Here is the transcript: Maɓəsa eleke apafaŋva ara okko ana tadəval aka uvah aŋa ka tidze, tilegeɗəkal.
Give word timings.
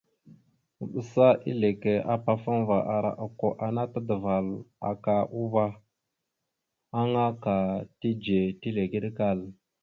Maɓəsa 0.77 1.25
eleke 1.49 1.93
apafaŋva 2.13 2.77
ara 2.95 3.11
okko 3.25 3.47
ana 3.65 3.83
tadəval 3.91 4.47
aka 4.89 5.15
uvah 5.41 5.73
aŋa 6.99 7.25
ka 7.43 7.55
tidze, 7.99 8.39
tilegeɗəkal. 8.59 9.39